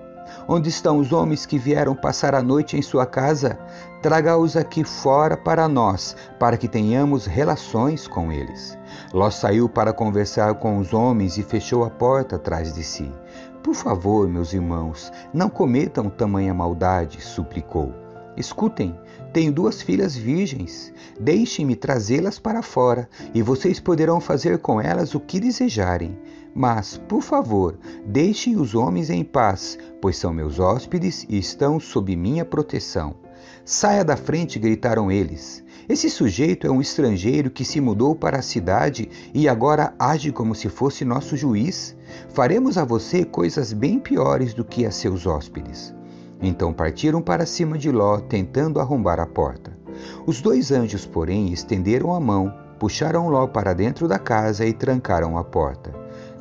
Onde 0.47 0.69
estão 0.69 0.99
os 0.99 1.13
homens 1.13 1.47
que 1.47 1.59
vieram 1.59 1.95
passar 1.95 2.35
a 2.35 2.43
noite 2.43 2.77
em 2.77 2.83
sua 2.83 3.07
casa? 3.07 3.59
Traga-os 4.03 4.57
aqui 4.57 4.85
fora 4.85 5.37
para 5.37 5.67
nós, 5.67 6.17
para 6.39 6.57
que 6.57 6.69
tenhamos 6.69 7.27
relações 7.27 8.07
com 8.07 8.31
eles. 8.31 8.79
Ló 9.13 9.31
saiu 9.31 9.69
para 9.69 9.93
conversar 9.93 10.55
com 10.55 10.79
os 10.79 10.95
homens 10.95 11.37
e 11.37 11.43
fechou 11.43 11.85
a 11.85 11.91
porta 11.91 12.37
atrás 12.37 12.73
de 12.73 12.85
si. 12.85 13.13
Por 13.63 13.75
favor, 13.75 14.29
meus 14.29 14.53
irmãos, 14.53 15.13
não 15.33 15.51
cometam 15.51 16.09
tamanha 16.09 16.55
maldade, 16.55 17.21
suplicou. 17.21 17.93
Escutem, 18.37 18.97
tenho 19.33 19.53
duas 19.53 19.83
filhas 19.83 20.17
virgens. 20.17 20.93
Deixem-me 21.21 21.75
trazê-las 21.75 22.39
para 22.39 22.63
fora, 22.63 23.09
e 23.35 23.43
vocês 23.43 23.81
poderão 23.81 24.21
fazer 24.21 24.59
com 24.59 24.81
elas 24.81 25.15
o 25.15 25.21
que 25.21 25.41
desejarem. 25.41 26.17
Mas, 26.55 26.97
por 26.97 27.21
favor, 27.21 27.77
deixem 28.07 28.57
os 28.57 28.75
homens 28.75 29.11
em 29.11 29.25
paz, 29.25 29.77
pois 30.01 30.17
são 30.17 30.33
meus 30.33 30.59
hóspedes 30.59 31.27
e 31.29 31.39
estão 31.39 31.79
sob 31.81 32.15
minha 32.17 32.45
proteção. 32.45 33.17
Saia 33.65 34.05
da 34.05 34.17
frente, 34.17 34.59
gritaram 34.59 35.11
eles. 35.11 35.65
Esse 35.89 36.11
sujeito 36.11 36.67
é 36.67 36.71
um 36.71 36.83
estrangeiro 36.83 37.51
que 37.51 37.65
se 37.65 37.81
mudou 37.81 38.15
para 38.15 38.41
a 38.41 38.43
cidade 38.43 39.09
e 39.33 39.49
agora 39.49 39.95
age 39.99 40.31
como 40.31 40.55
se 40.55 40.69
fosse 40.69 41.03
nosso 41.03 41.35
juiz. 41.35 41.97
Faremos 42.29 42.77
a 42.77 42.85
você 42.85 43.25
coisas 43.25 43.73
bem 43.73 43.99
piores 43.99 44.53
do 44.53 44.67
que 44.67 44.85
a 44.85 44.91
seus 44.91 45.27
hóspedes. 45.27 45.95
Então 46.43 46.75
partiram 46.75 47.23
para 47.23 47.47
cima 47.47 47.79
de 47.79 47.91
Ló, 47.91 48.19
tentando 48.21 48.81
arrombar 48.81 49.19
a 49.19 49.27
porta. 49.27 49.73
Os 50.27 50.43
dois 50.43 50.71
anjos, 50.71 51.07
porém, 51.07 51.55
estenderam 51.55 52.13
a 52.13 52.21
mão, 52.21 52.53
puxaram 52.79 53.31
Ló 53.31 53.47
para 53.47 53.73
dentro 53.73 54.07
da 54.07 54.19
casa 54.19 54.67
e 54.67 54.75
trancaram 54.75 55.39
a 55.39 55.43
porta. 55.43 55.91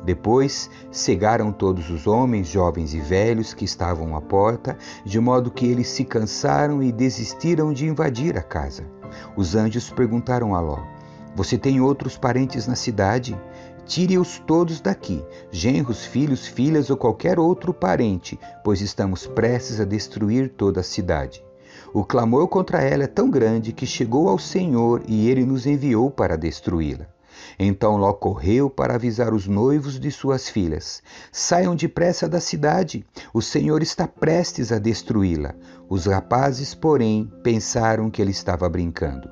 Depois 0.04 0.70
cegaram 0.92 1.52
todos 1.52 1.88
os 1.88 2.06
homens, 2.06 2.48
jovens 2.48 2.92
e 2.92 3.00
velhos 3.00 3.54
que 3.54 3.64
estavam 3.64 4.14
à 4.14 4.20
porta, 4.20 4.76
de 5.06 5.18
modo 5.18 5.50
que 5.50 5.66
eles 5.66 5.88
se 5.88 6.04
cansaram 6.04 6.82
e 6.82 6.92
desistiram 6.92 7.72
de 7.72 7.86
invadir 7.86 8.36
a 8.36 8.42
casa. 8.42 8.97
Os 9.36 9.54
anjos 9.54 9.90
perguntaram 9.90 10.54
a 10.54 10.60
Ló: 10.60 10.80
Você 11.34 11.56
tem 11.58 11.80
outros 11.80 12.16
parentes 12.16 12.66
na 12.66 12.74
cidade? 12.74 13.38
Tire-os 13.86 14.38
todos 14.40 14.80
daqui, 14.80 15.24
genros, 15.50 16.04
filhos, 16.04 16.46
filhas 16.46 16.90
ou 16.90 16.96
qualquer 16.96 17.38
outro 17.38 17.72
parente, 17.72 18.38
pois 18.62 18.82
estamos 18.82 19.26
prestes 19.26 19.80
a 19.80 19.84
destruir 19.84 20.50
toda 20.50 20.80
a 20.80 20.84
cidade. 20.84 21.42
O 21.94 22.04
clamor 22.04 22.48
contra 22.48 22.82
ela 22.82 23.04
é 23.04 23.06
tão 23.06 23.30
grande 23.30 23.72
que 23.72 23.86
chegou 23.86 24.28
ao 24.28 24.38
Senhor 24.38 25.02
e 25.08 25.30
ele 25.30 25.46
nos 25.46 25.66
enviou 25.66 26.10
para 26.10 26.36
destruí-la. 26.36 27.06
Então 27.58 27.96
Ló 27.96 28.12
correu 28.12 28.70
para 28.70 28.94
avisar 28.94 29.34
os 29.34 29.46
noivos 29.46 29.98
de 29.98 30.10
suas 30.10 30.48
filhas: 30.48 31.02
Saiam 31.32 31.74
depressa 31.74 32.28
da 32.28 32.40
cidade, 32.40 33.04
o 33.32 33.42
Senhor 33.42 33.82
está 33.82 34.06
prestes 34.06 34.72
a 34.72 34.78
destruí-la. 34.78 35.54
Os 35.88 36.06
rapazes, 36.06 36.74
porém, 36.74 37.30
pensaram 37.42 38.10
que 38.10 38.20
ele 38.20 38.30
estava 38.30 38.68
brincando. 38.68 39.28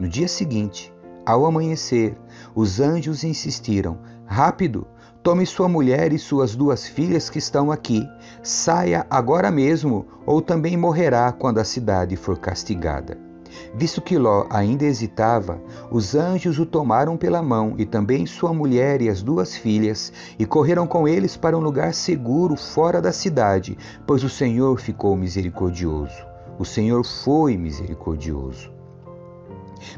No 0.00 0.08
dia 0.08 0.28
seguinte, 0.28 0.92
ao 1.26 1.44
amanhecer, 1.44 2.16
os 2.54 2.80
anjos 2.80 3.24
insistiram: 3.24 3.98
Rápido, 4.24 4.86
tome 5.22 5.44
sua 5.44 5.68
mulher 5.68 6.12
e 6.12 6.18
suas 6.18 6.56
duas 6.56 6.86
filhas 6.86 7.28
que 7.28 7.38
estão 7.38 7.70
aqui. 7.70 8.08
Saia 8.42 9.06
agora 9.10 9.50
mesmo, 9.50 10.06
ou 10.24 10.40
também 10.40 10.76
morrerá 10.76 11.30
quando 11.32 11.58
a 11.58 11.64
cidade 11.64 12.16
for 12.16 12.38
castigada. 12.38 13.27
Visto 13.74 14.00
que 14.00 14.18
Ló 14.18 14.46
ainda 14.50 14.84
hesitava, 14.84 15.60
os 15.90 16.14
anjos 16.14 16.58
o 16.58 16.66
tomaram 16.66 17.16
pela 17.16 17.42
mão 17.42 17.74
e 17.78 17.84
também 17.84 18.26
sua 18.26 18.52
mulher 18.52 19.00
e 19.02 19.08
as 19.08 19.22
duas 19.22 19.56
filhas, 19.56 20.12
e 20.38 20.46
correram 20.46 20.86
com 20.86 21.06
eles 21.06 21.36
para 21.36 21.56
um 21.56 21.60
lugar 21.60 21.94
seguro 21.94 22.56
fora 22.56 23.00
da 23.00 23.12
cidade, 23.12 23.76
pois 24.06 24.24
o 24.24 24.28
Senhor 24.28 24.80
ficou 24.80 25.16
misericordioso. 25.16 26.26
O 26.58 26.64
Senhor 26.64 27.04
foi 27.04 27.56
misericordioso. 27.56 28.72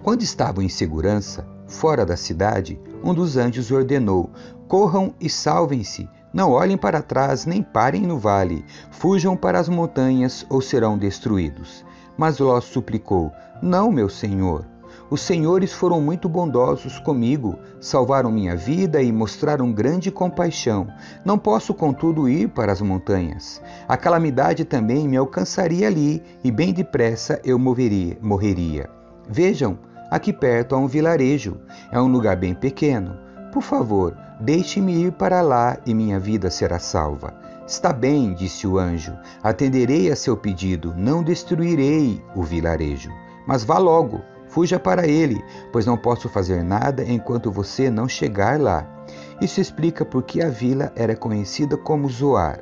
Quando 0.02 0.22
estavam 0.22 0.62
em 0.62 0.68
segurança, 0.68 1.46
fora 1.66 2.04
da 2.04 2.16
cidade, 2.16 2.78
um 3.02 3.14
dos 3.14 3.36
anjos 3.36 3.70
ordenou: 3.70 4.30
Corram 4.68 5.14
e 5.20 5.30
salvem-se. 5.30 6.08
Não 6.32 6.52
olhem 6.52 6.76
para 6.76 7.02
trás 7.02 7.44
nem 7.44 7.62
parem 7.62 8.02
no 8.02 8.18
vale. 8.18 8.64
Fujam 8.90 9.36
para 9.36 9.58
as 9.58 9.68
montanhas 9.68 10.46
ou 10.48 10.60
serão 10.60 10.96
destruídos. 10.96 11.84
Mas 12.20 12.38
Ló 12.38 12.60
suplicou: 12.60 13.32
Não, 13.62 13.90
meu 13.90 14.06
senhor. 14.06 14.66
Os 15.08 15.22
senhores 15.22 15.72
foram 15.72 16.02
muito 16.02 16.28
bondosos 16.28 16.98
comigo, 16.98 17.58
salvaram 17.80 18.30
minha 18.30 18.54
vida 18.54 19.00
e 19.00 19.10
mostraram 19.10 19.72
grande 19.72 20.10
compaixão. 20.10 20.86
Não 21.24 21.38
posso, 21.38 21.72
contudo, 21.72 22.28
ir 22.28 22.50
para 22.50 22.72
as 22.72 22.82
montanhas. 22.82 23.62
A 23.88 23.96
calamidade 23.96 24.66
também 24.66 25.08
me 25.08 25.16
alcançaria 25.16 25.86
ali, 25.86 26.22
e 26.44 26.50
bem 26.50 26.74
depressa 26.74 27.40
eu 27.42 27.58
moveria, 27.58 28.18
morreria. 28.20 28.90
Vejam, 29.26 29.78
aqui 30.10 30.30
perto 30.30 30.74
há 30.74 30.78
um 30.78 30.86
vilarejo. 30.86 31.56
É 31.90 31.98
um 31.98 32.08
lugar 32.08 32.36
bem 32.36 32.52
pequeno. 32.52 33.16
Por 33.50 33.62
favor, 33.62 34.14
deixe-me 34.38 35.06
ir 35.06 35.12
para 35.12 35.40
lá 35.40 35.78
e 35.86 35.94
minha 35.94 36.20
vida 36.20 36.50
será 36.50 36.78
salva. 36.78 37.39
Está 37.70 37.92
bem, 37.92 38.34
disse 38.34 38.66
o 38.66 38.80
anjo, 38.80 39.16
atenderei 39.40 40.10
a 40.10 40.16
seu 40.16 40.36
pedido, 40.36 40.92
não 40.96 41.22
destruirei 41.22 42.20
o 42.34 42.42
vilarejo. 42.42 43.12
Mas 43.46 43.62
vá 43.62 43.78
logo, 43.78 44.22
fuja 44.48 44.76
para 44.76 45.06
ele, 45.06 45.40
pois 45.70 45.86
não 45.86 45.96
posso 45.96 46.28
fazer 46.28 46.64
nada 46.64 47.04
enquanto 47.04 47.48
você 47.48 47.88
não 47.88 48.08
chegar 48.08 48.60
lá. 48.60 48.84
Isso 49.40 49.60
explica 49.60 50.04
por 50.04 50.24
que 50.24 50.42
a 50.42 50.48
vila 50.48 50.92
era 50.96 51.14
conhecida 51.14 51.76
como 51.76 52.10
Zoar. 52.10 52.58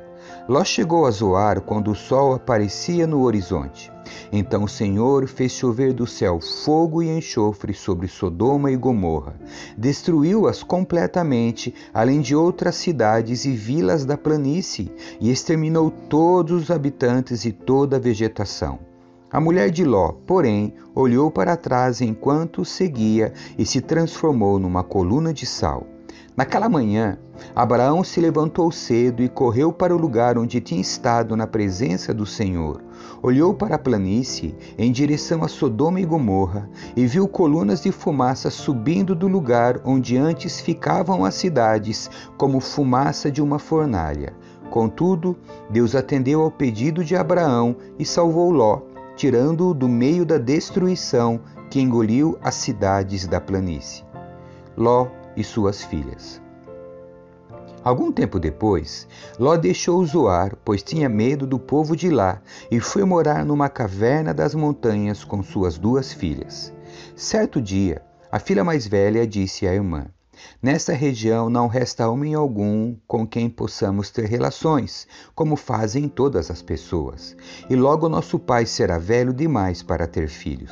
Ló 0.47 0.63
chegou 0.63 1.07
a 1.07 1.11
Zoar 1.11 1.61
quando 1.61 1.89
o 1.89 1.95
sol 1.95 2.35
aparecia 2.35 3.07
no 3.07 3.23
horizonte. 3.23 3.91
Então 4.31 4.63
o 4.63 4.67
Senhor 4.67 5.27
fez 5.27 5.51
chover 5.51 5.93
do 5.93 6.05
céu 6.05 6.39
fogo 6.39 7.01
e 7.01 7.09
enxofre 7.09 7.73
sobre 7.73 8.07
Sodoma 8.07 8.71
e 8.71 8.75
Gomorra. 8.75 9.35
Destruiu-as 9.77 10.63
completamente, 10.63 11.73
além 11.93 12.21
de 12.21 12.35
outras 12.35 12.75
cidades 12.75 13.45
e 13.45 13.51
vilas 13.51 14.05
da 14.05 14.17
planície, 14.17 14.91
e 15.19 15.29
exterminou 15.29 15.91
todos 15.91 16.63
os 16.63 16.71
habitantes 16.71 17.45
e 17.45 17.51
toda 17.51 17.97
a 17.97 17.99
vegetação. 17.99 18.79
A 19.31 19.39
mulher 19.39 19.69
de 19.69 19.85
Ló, 19.85 20.13
porém, 20.25 20.73
olhou 20.95 21.29
para 21.29 21.55
trás 21.55 22.01
enquanto 22.01 22.65
seguia 22.65 23.31
e 23.57 23.65
se 23.65 23.79
transformou 23.79 24.57
numa 24.57 24.83
coluna 24.83 25.31
de 25.31 25.45
sal. 25.45 25.85
Naquela 26.39 26.69
manhã, 26.69 27.17
Abraão 27.53 28.01
se 28.01 28.21
levantou 28.21 28.71
cedo 28.71 29.21
e 29.21 29.27
correu 29.27 29.73
para 29.73 29.93
o 29.93 29.99
lugar 29.99 30.37
onde 30.37 30.61
tinha 30.61 30.79
estado 30.79 31.35
na 31.35 31.45
presença 31.45 32.13
do 32.13 32.25
Senhor. 32.25 32.81
Olhou 33.21 33.53
para 33.53 33.75
a 33.75 33.77
planície 33.77 34.55
em 34.77 34.89
direção 34.89 35.43
a 35.43 35.49
Sodoma 35.49 35.99
e 35.99 36.05
Gomorra 36.05 36.69
e 36.95 37.05
viu 37.05 37.27
colunas 37.27 37.81
de 37.81 37.91
fumaça 37.91 38.49
subindo 38.49 39.13
do 39.13 39.27
lugar 39.27 39.81
onde 39.83 40.15
antes 40.15 40.61
ficavam 40.61 41.25
as 41.25 41.35
cidades, 41.35 42.09
como 42.37 42.61
fumaça 42.61 43.29
de 43.29 43.41
uma 43.41 43.59
fornalha. 43.59 44.33
Contudo, 44.69 45.35
Deus 45.69 45.93
atendeu 45.93 46.39
ao 46.39 46.49
pedido 46.49 47.03
de 47.03 47.17
Abraão 47.17 47.75
e 47.99 48.05
salvou 48.05 48.49
Ló, 48.49 48.83
tirando-o 49.17 49.73
do 49.73 49.89
meio 49.89 50.25
da 50.25 50.37
destruição 50.37 51.41
que 51.69 51.81
engoliu 51.81 52.39
as 52.41 52.55
cidades 52.55 53.27
da 53.27 53.41
planície. 53.41 54.05
Ló 54.77 55.18
e 55.39 55.43
suas 55.43 55.83
filhas. 55.83 56.41
Algum 57.83 58.11
tempo 58.11 58.39
depois, 58.39 59.07
Ló 59.39 59.55
deixou 59.55 60.05
Zoar, 60.05 60.55
pois 60.65 60.83
tinha 60.83 61.07
medo 61.07 61.47
do 61.47 61.57
povo 61.57 61.95
de 61.95 62.09
lá, 62.09 62.41
e 62.69 62.79
foi 62.79 63.05
morar 63.05 63.45
numa 63.45 63.69
caverna 63.69 64.33
das 64.33 64.53
montanhas 64.53 65.23
com 65.23 65.41
suas 65.41 65.77
duas 65.77 66.11
filhas. 66.11 66.73
Certo 67.15 67.61
dia, 67.61 68.03
A 68.31 68.37
filha 68.37 68.63
mais 68.63 68.85
velha 68.85 69.25
disse 69.25 69.67
à 69.67 69.73
irmã: 69.73 70.05
Nesta 70.61 70.93
região 70.93 71.49
não 71.49 71.65
resta 71.65 72.07
homem 72.07 72.35
algum 72.35 72.95
com 73.07 73.25
quem 73.25 73.49
possamos 73.49 74.11
ter 74.11 74.25
relações, 74.25 75.07
como 75.33 75.55
fazem 75.55 76.07
todas 76.07 76.51
as 76.51 76.61
pessoas. 76.61 77.35
E 77.67 77.75
logo 77.75 78.07
nosso 78.07 78.37
pai 78.37 78.67
será 78.67 78.99
velho 78.99 79.33
demais 79.33 79.81
para 79.81 80.05
ter 80.05 80.27
filhos. 80.27 80.71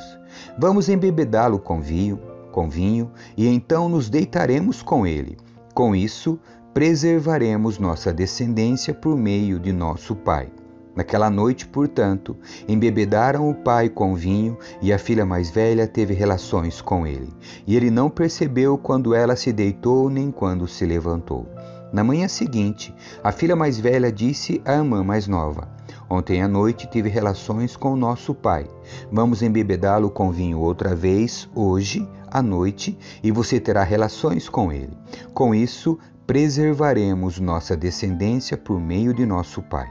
Vamos 0.56 0.88
embebedá-lo 0.88 1.58
com 1.58 1.80
vinho, 1.80 2.20
com 2.58 2.68
vinho, 2.68 3.12
e 3.36 3.46
então 3.46 3.88
nos 3.88 4.10
deitaremos 4.10 4.82
com 4.82 5.06
ele. 5.06 5.36
Com 5.72 5.94
isso, 5.94 6.40
preservaremos 6.74 7.78
nossa 7.78 8.12
descendência 8.12 8.92
por 8.92 9.16
meio 9.16 9.60
de 9.60 9.72
nosso 9.72 10.16
pai. 10.16 10.50
Naquela 10.96 11.30
noite, 11.30 11.68
portanto, 11.68 12.36
embebedaram 12.66 13.48
o 13.48 13.54
pai 13.54 13.88
com 13.88 14.16
vinho 14.16 14.58
e 14.82 14.92
a 14.92 14.98
filha 14.98 15.24
mais 15.24 15.50
velha 15.50 15.86
teve 15.86 16.14
relações 16.14 16.80
com 16.80 17.06
ele. 17.06 17.32
E 17.64 17.76
ele 17.76 17.92
não 17.92 18.10
percebeu 18.10 18.76
quando 18.76 19.14
ela 19.14 19.36
se 19.36 19.52
deitou 19.52 20.10
nem 20.10 20.32
quando 20.32 20.66
se 20.66 20.84
levantou. 20.84 21.46
Na 21.92 22.02
manhã 22.02 22.26
seguinte, 22.26 22.92
a 23.22 23.30
filha 23.30 23.54
mais 23.54 23.78
velha 23.78 24.10
disse 24.10 24.60
à 24.64 24.74
irmã 24.74 25.04
mais 25.04 25.28
nova: 25.28 25.68
Ontem 26.10 26.42
à 26.42 26.48
noite 26.48 26.90
tive 26.90 27.08
relações 27.08 27.76
com 27.76 27.94
nosso 27.94 28.34
pai. 28.34 28.66
Vamos 29.12 29.42
embebedá-lo 29.42 30.10
com 30.10 30.32
vinho 30.32 30.58
outra 30.58 30.96
vez, 30.96 31.48
hoje 31.54 32.08
à 32.30 32.42
noite, 32.42 32.98
e 33.22 33.30
você 33.30 33.58
terá 33.60 33.82
relações 33.82 34.48
com 34.48 34.72
ele. 34.72 34.96
Com 35.34 35.54
isso, 35.54 35.98
preservaremos 36.26 37.40
nossa 37.40 37.76
descendência 37.76 38.56
por 38.56 38.80
meio 38.80 39.14
de 39.14 39.24
nosso 39.24 39.62
pai. 39.62 39.88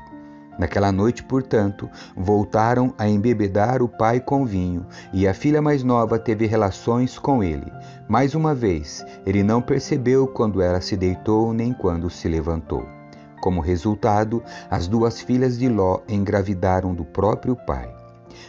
Naquela 0.57 0.91
noite, 0.91 1.23
portanto, 1.23 1.87
voltaram 2.15 2.93
a 2.97 3.07
embebedar 3.07 3.81
o 3.81 3.87
pai 3.87 4.19
com 4.19 4.45
vinho, 4.45 4.85
e 5.13 5.27
a 5.27 5.33
filha 5.33 5.61
mais 5.61 5.83
nova 5.83 6.17
teve 6.17 6.47
relações 6.47 7.19
com 7.19 7.43
ele. 7.43 7.71
Mais 8.09 8.33
uma 8.33 8.55
vez, 8.55 9.05
ele 9.25 9.43
não 9.43 9.61
percebeu 9.61 10.27
quando 10.27 10.61
ela 10.61 10.81
se 10.81 10.97
deitou 10.97 11.53
nem 11.53 11.73
quando 11.73 12.09
se 12.09 12.27
levantou. 12.27 12.83
Como 13.39 13.61
resultado, 13.61 14.43
as 14.69 14.87
duas 14.87 15.21
filhas 15.21 15.59
de 15.59 15.69
Ló 15.69 15.99
engravidaram 16.09 16.93
do 16.93 17.05
próprio 17.05 17.55
pai. 17.55 17.93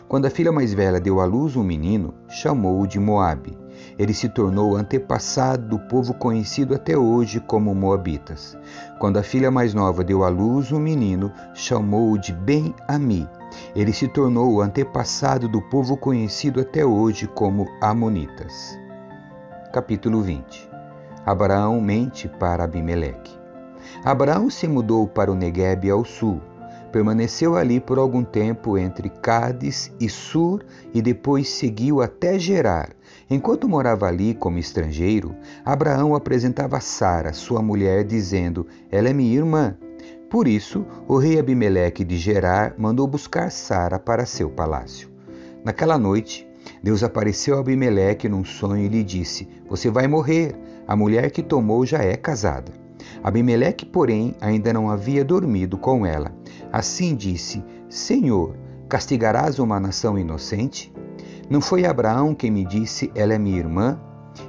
Quando 0.09 0.25
a 0.25 0.31
filha 0.31 0.51
mais 0.51 0.73
velha 0.73 0.99
deu 0.99 1.21
à 1.21 1.27
luz 1.27 1.57
um 1.57 1.63
menino, 1.63 2.15
chamou-o 2.29 2.87
de 2.87 2.99
Moabe. 2.99 3.57
Ele 3.99 4.15
se 4.15 4.29
tornou 4.29 4.77
antepassado 4.77 5.67
do 5.69 5.79
povo 5.79 6.15
conhecido 6.15 6.75
até 6.75 6.97
hoje 6.97 7.41
como 7.41 7.75
Moabitas. 7.75 8.57
Quando 8.99 9.19
a 9.19 9.23
filha 9.23 9.51
mais 9.51 9.75
nova 9.75 10.05
deu 10.05 10.25
à 10.25 10.29
luz 10.29 10.73
um 10.73 10.79
menino, 10.79 11.33
chamou-o 11.55 12.19
de 12.19 12.33
Ben-Ami. 12.33 13.29
Ele 13.75 13.93
se 13.93 14.09
tornou 14.09 14.55
o 14.55 14.61
antepassado 14.61 15.49
do 15.49 15.61
povo 15.63 15.97
conhecido 15.97 16.61
até 16.61 16.85
hoje 16.85 17.27
como 17.27 17.67
Amonitas. 17.81 18.79
Capítulo 19.73 20.23
20 20.23 20.69
Abraão 21.25 21.81
mente 21.81 22.27
para 22.27 22.65
Abimeleque. 22.65 23.39
Abraão 24.05 24.49
se 24.49 24.67
mudou 24.67 25.07
para 25.07 25.31
o 25.31 25.35
Negueb 25.35 25.91
ao 25.91 26.05
sul, 26.05 26.41
Permaneceu 26.93 27.57
ali 27.57 27.81
por 27.81 27.99
algum 27.99 28.25
tempo 28.25 28.79
entre 28.79 29.11
Cádiz 29.11 29.93
e 30.01 30.09
Sur 30.09 30.65
e 30.95 31.03
depois 31.03 31.49
seguiu 31.49 32.01
até 32.01 32.39
Gerar. 32.39 32.91
Enquanto 33.31 33.69
morava 33.69 34.07
ali 34.07 34.35
como 34.35 34.59
estrangeiro, 34.59 35.35
Abraão 35.65 36.15
apresentava 36.15 36.81
Sara, 36.81 37.33
sua 37.33 37.61
mulher, 37.61 38.05
dizendo: 38.05 38.67
Ela 38.91 39.11
é 39.11 39.13
minha 39.13 39.37
irmã. 39.37 39.77
Por 40.31 40.49
isso, 40.49 40.87
o 41.07 41.17
rei 41.17 41.39
Abimeleque 41.39 42.05
de 42.05 42.17
Gerar 42.17 42.75
mandou 42.79 43.07
buscar 43.07 43.51
Sara 43.51 43.99
para 43.99 44.27
seu 44.27 44.49
palácio. 44.49 45.11
Naquela 45.65 45.99
noite, 45.99 46.49
Deus 46.83 47.03
apareceu 47.03 47.57
a 47.57 47.61
Abimeleque 47.61 48.29
num 48.29 48.45
sonho 48.45 48.85
e 48.85 48.89
lhe 48.89 49.03
disse: 49.03 49.49
Você 49.69 49.91
vai 49.91 50.07
morrer. 50.07 50.55
A 50.87 50.97
mulher 50.97 51.31
que 51.31 51.43
tomou 51.43 51.85
já 51.85 51.99
é 51.99 52.17
casada. 52.17 52.73
Abimeleque, 53.23 53.85
porém, 53.87 54.35
ainda 54.41 54.73
não 54.73 54.91
havia 54.91 55.25
dormido 55.25 55.77
com 55.77 56.05
ela. 56.05 56.33
Assim 56.73 57.15
disse: 57.15 57.65
Senhor, 57.89 58.57
castigarás 58.89 59.59
uma 59.59 59.81
nação 59.81 60.19
inocente? 60.19 60.93
Não 61.51 61.61
foi 61.61 61.85
Abraão 61.85 62.35
quem 62.35 62.51
me 62.51 62.65
disse: 62.65 63.11
Ela 63.15 63.35
é 63.35 63.39
minha 63.39 63.59
irmã? 63.59 64.01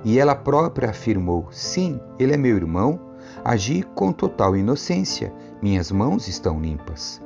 E 0.04 0.20
ela 0.20 0.36
própria 0.36 0.90
afirmou: 0.90 1.48
Sim, 1.52 2.00
ele 2.18 2.34
é 2.34 2.38
meu 2.38 2.56
irmão. 2.56 3.00
Agi 3.44 3.84
com 3.96 4.12
total 4.12 4.56
inocência, 4.56 5.34
minhas 5.62 5.92
mãos 5.92 6.28
estão 6.28 6.60
limpas. 6.60 7.22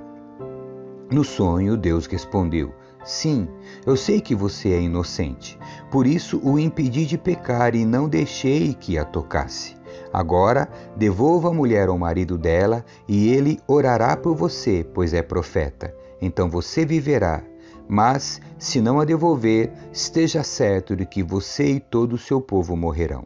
No 1.11 1.23
sonho, 1.23 1.75
Deus 1.75 2.05
respondeu: 2.05 2.73
Sim, 3.03 3.47
eu 3.85 3.97
sei 3.97 4.21
que 4.21 4.33
você 4.33 4.69
é 4.69 4.81
inocente. 4.81 5.59
Por 5.91 6.07
isso 6.07 6.39
o 6.43 6.57
impedi 6.57 7.05
de 7.05 7.17
pecar 7.17 7.75
e 7.75 7.85
não 7.85 8.07
deixei 8.07 8.73
que 8.73 8.97
a 8.97 9.03
tocasse. 9.03 9.75
Agora, 10.13 10.69
devolva 10.95 11.49
a 11.49 11.53
mulher 11.53 11.89
ao 11.89 11.97
marido 11.97 12.37
dela, 12.37 12.85
e 13.07 13.29
ele 13.29 13.59
orará 13.67 14.15
por 14.15 14.35
você, 14.35 14.85
pois 14.93 15.11
é 15.11 15.23
profeta. 15.23 15.91
Então 16.21 16.47
você 16.47 16.85
viverá. 16.85 17.41
Mas, 17.89 18.39
se 18.59 18.79
não 18.79 18.99
a 18.99 19.05
devolver, 19.05 19.73
esteja 19.91 20.43
certo 20.43 20.95
de 20.95 21.05
que 21.05 21.23
você 21.23 21.65
e 21.65 21.79
todo 21.79 22.13
o 22.13 22.17
seu 22.17 22.39
povo 22.39 22.77
morrerão. 22.77 23.25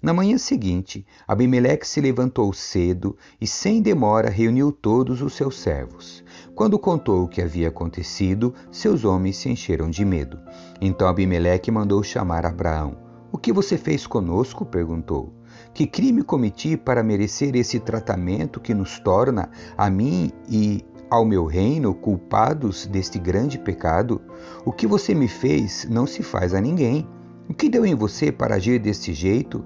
Na 0.00 0.12
manhã 0.12 0.38
seguinte, 0.38 1.06
Abimeleque 1.28 1.86
se 1.86 2.00
levantou 2.00 2.52
cedo 2.52 3.16
e, 3.40 3.46
sem 3.46 3.80
demora, 3.80 4.28
reuniu 4.28 4.72
todos 4.72 5.22
os 5.22 5.34
seus 5.34 5.60
servos. 5.60 6.24
Quando 6.54 6.78
contou 6.78 7.24
o 7.24 7.28
que 7.28 7.40
havia 7.40 7.68
acontecido, 7.68 8.52
seus 8.70 9.04
homens 9.04 9.36
se 9.36 9.48
encheram 9.48 9.88
de 9.88 10.04
medo. 10.04 10.40
Então 10.80 11.06
Abimeleque 11.06 11.70
mandou 11.70 12.02
chamar 12.02 12.44
Abraão. 12.44 12.96
O 13.30 13.38
que 13.38 13.52
você 13.52 13.78
fez 13.78 14.06
conosco? 14.06 14.64
perguntou. 14.66 15.32
Que 15.74 15.86
crime 15.86 16.22
cometi 16.22 16.76
para 16.76 17.02
merecer 17.02 17.56
esse 17.56 17.80
tratamento 17.80 18.60
que 18.60 18.74
nos 18.74 18.98
torna, 18.98 19.48
a 19.76 19.88
mim 19.88 20.30
e 20.46 20.84
ao 21.08 21.24
meu 21.24 21.46
reino, 21.46 21.94
culpados 21.94 22.86
deste 22.86 23.18
grande 23.18 23.58
pecado? 23.58 24.20
O 24.66 24.72
que 24.72 24.86
você 24.86 25.14
me 25.14 25.28
fez 25.28 25.86
não 25.90 26.06
se 26.06 26.22
faz 26.22 26.52
a 26.52 26.60
ninguém. 26.60 27.08
O 27.48 27.54
que 27.54 27.70
deu 27.70 27.86
em 27.86 27.94
você 27.94 28.30
para 28.30 28.56
agir 28.56 28.78
deste 28.78 29.14
jeito? 29.14 29.64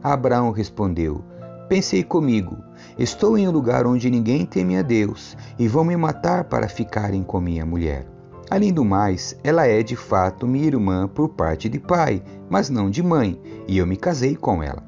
Abraão 0.00 0.52
respondeu: 0.52 1.24
Pensei 1.68 2.04
comigo, 2.04 2.56
estou 2.96 3.36
em 3.36 3.48
um 3.48 3.50
lugar 3.50 3.84
onde 3.84 4.08
ninguém 4.08 4.46
teme 4.46 4.78
a 4.78 4.82
Deus 4.82 5.36
e 5.58 5.66
vão 5.66 5.84
me 5.84 5.96
matar 5.96 6.44
para 6.44 6.68
ficarem 6.68 7.24
com 7.24 7.40
minha 7.40 7.66
mulher. 7.66 8.06
Além 8.48 8.72
do 8.72 8.84
mais, 8.84 9.36
ela 9.42 9.66
é 9.66 9.82
de 9.82 9.96
fato 9.96 10.46
minha 10.46 10.66
irmã 10.66 11.06
por 11.06 11.30
parte 11.30 11.68
de 11.68 11.80
pai, 11.80 12.22
mas 12.48 12.70
não 12.70 12.88
de 12.88 13.02
mãe, 13.02 13.38
e 13.66 13.76
eu 13.76 13.86
me 13.86 13.96
casei 13.96 14.34
com 14.34 14.62
ela. 14.62 14.87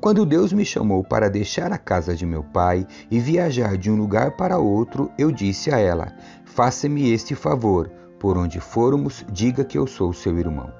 Quando 0.00 0.26
Deus 0.26 0.52
me 0.52 0.64
chamou 0.64 1.02
para 1.02 1.30
deixar 1.30 1.72
a 1.72 1.78
casa 1.78 2.14
de 2.14 2.24
meu 2.24 2.42
pai 2.42 2.86
e 3.10 3.18
viajar 3.18 3.76
de 3.76 3.90
um 3.90 3.96
lugar 3.96 4.36
para 4.36 4.58
outro, 4.58 5.10
eu 5.18 5.30
disse 5.30 5.70
a 5.72 5.78
ela: 5.78 6.12
Faça-me 6.44 7.10
este 7.10 7.34
favor, 7.34 7.90
por 8.18 8.36
onde 8.36 8.60
formos, 8.60 9.24
diga 9.30 9.64
que 9.64 9.78
eu 9.78 9.86
sou 9.86 10.12
seu 10.12 10.38
irmão. 10.38 10.72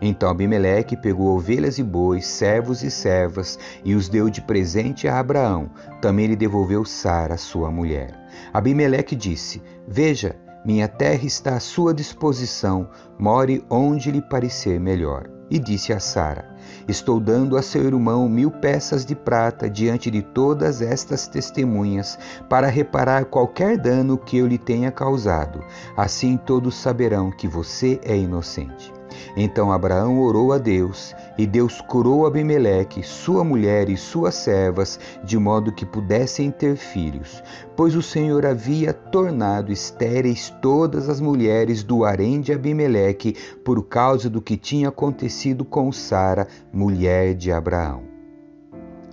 Então 0.00 0.28
Abimeleque 0.28 0.96
pegou 0.96 1.34
ovelhas 1.36 1.78
e 1.78 1.82
bois, 1.82 2.26
servos 2.26 2.82
e 2.82 2.90
servas, 2.90 3.58
e 3.84 3.94
os 3.94 4.08
deu 4.08 4.28
de 4.28 4.42
presente 4.42 5.08
a 5.08 5.18
Abraão. 5.18 5.70
Também 6.00 6.26
lhe 6.26 6.36
devolveu 6.36 6.84
Sara, 6.84 7.36
sua 7.36 7.70
mulher. 7.70 8.14
Abimeleque 8.52 9.16
disse: 9.16 9.62
Veja, 9.86 10.36
minha 10.64 10.88
terra 10.88 11.24
está 11.24 11.56
à 11.56 11.60
sua 11.60 11.94
disposição, 11.94 12.88
more 13.18 13.64
onde 13.70 14.10
lhe 14.10 14.22
parecer 14.22 14.80
melhor. 14.80 15.30
E 15.50 15.58
disse 15.58 15.92
a 15.92 16.00
Sara: 16.00 16.53
Estou 16.86 17.18
dando 17.18 17.56
a 17.56 17.62
seu 17.62 17.84
irmão 17.84 18.28
mil 18.28 18.50
peças 18.50 19.04
de 19.04 19.14
prata 19.14 19.68
diante 19.68 20.10
de 20.10 20.22
todas 20.22 20.82
estas 20.82 21.26
testemunhas, 21.26 22.18
para 22.48 22.68
reparar 22.68 23.24
qualquer 23.26 23.78
dano 23.78 24.18
que 24.18 24.36
eu 24.36 24.46
lhe 24.46 24.58
tenha 24.58 24.90
causado. 24.90 25.64
Assim 25.96 26.36
todos 26.36 26.74
saberão 26.74 27.30
que 27.30 27.48
você 27.48 28.00
é 28.04 28.16
inocente. 28.16 28.92
Então 29.36 29.72
Abraão 29.72 30.20
orou 30.20 30.52
a 30.52 30.58
Deus, 30.58 31.14
e 31.36 31.46
Deus 31.46 31.80
curou 31.80 32.26
Abimeleque, 32.26 33.02
sua 33.02 33.42
mulher 33.42 33.88
e 33.88 33.96
suas 33.96 34.34
servas, 34.34 34.98
de 35.24 35.38
modo 35.38 35.72
que 35.72 35.84
pudessem 35.84 36.50
ter 36.50 36.76
filhos, 36.76 37.42
pois 37.76 37.94
o 37.96 38.02
Senhor 38.02 38.46
havia 38.46 38.92
tornado 38.92 39.72
estéreis 39.72 40.54
todas 40.62 41.08
as 41.08 41.20
mulheres 41.20 41.82
do 41.82 42.04
harém 42.04 42.40
de 42.40 42.52
Abimeleque, 42.52 43.36
por 43.64 43.84
causa 43.84 44.30
do 44.30 44.40
que 44.40 44.56
tinha 44.56 44.88
acontecido 44.88 45.64
com 45.64 45.90
Sara, 45.90 46.46
mulher 46.72 47.34
de 47.34 47.52
Abraão. 47.52 48.02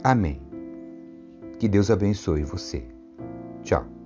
Amém. 0.03 0.41
Que 1.59 1.67
Deus 1.67 1.91
abençoe 1.91 2.43
você. 2.43 2.83
Tchau. 3.63 4.00